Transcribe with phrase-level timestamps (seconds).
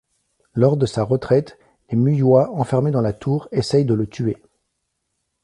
[0.55, 4.35] Lors de sa retraite, des Muyois, enfermés dans la tour, essayent de le tuer.